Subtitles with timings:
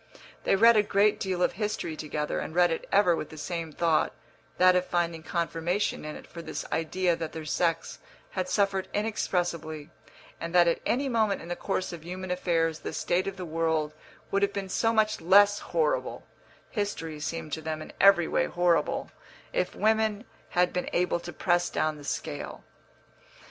[0.45, 3.71] They read a great deal of history together, and read it ever with the same
[3.71, 4.13] thought
[4.57, 7.99] that of finding confirmation in it for this idea that their sex
[8.31, 9.91] had suffered inexpressibly,
[10.39, 13.45] and that at any moment in the course of human affairs the state of the
[13.45, 13.93] world
[14.31, 16.23] would have been so much less horrible
[16.71, 19.11] (history seemed to them in every way horrible)
[19.53, 20.25] if women
[20.57, 22.63] had been able to press down the scale.